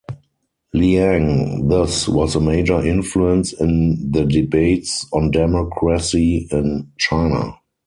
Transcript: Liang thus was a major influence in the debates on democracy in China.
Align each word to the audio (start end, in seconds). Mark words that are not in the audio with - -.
Liang 0.73 1.67
thus 1.67 2.07
was 2.07 2.33
a 2.33 2.39
major 2.39 2.83
influence 2.83 3.53
in 3.53 4.11
the 4.11 4.25
debates 4.25 5.05
on 5.13 5.29
democracy 5.29 6.47
in 6.51 6.91
China. 6.97 7.53